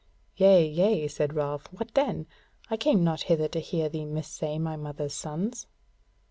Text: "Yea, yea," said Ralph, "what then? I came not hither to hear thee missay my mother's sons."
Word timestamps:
"Yea, 0.35 0.65
yea," 0.67 1.07
said 1.07 1.35
Ralph, 1.35 1.67
"what 1.71 1.93
then? 1.93 2.25
I 2.71 2.75
came 2.77 3.03
not 3.03 3.21
hither 3.21 3.47
to 3.49 3.59
hear 3.59 3.87
thee 3.87 4.05
missay 4.07 4.57
my 4.59 4.75
mother's 4.75 5.13
sons." 5.13 5.67